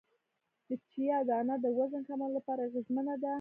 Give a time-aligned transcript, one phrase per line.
[0.67, 3.29] د چیا دانه د وزن کمولو لپاره اغیزمنه ده